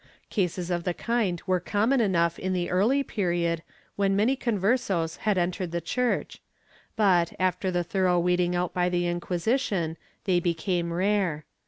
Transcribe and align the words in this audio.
Cases 0.31 0.71
of 0.71 0.83
the 0.83 0.95
kind 0.95 1.43
were 1.45 1.59
common 1.59 2.01
enough 2.01 2.39
in 2.39 2.53
the 2.53 2.71
early 2.71 3.03
period, 3.03 3.61
when 3.95 4.15
many 4.15 4.35
Converses 4.35 5.17
had 5.17 5.37
entered 5.37 5.69
the 5.71 5.79
Church 5.79 6.41
but, 6.95 7.33
after 7.37 7.69
the 7.69 7.83
thorough 7.83 8.17
weeding 8.17 8.55
out 8.55 8.73
by 8.73 8.89
the 8.89 9.05
Inquisition, 9.07 9.97
they 10.23 10.39
became 10.39 10.91
rare. 10.91 11.45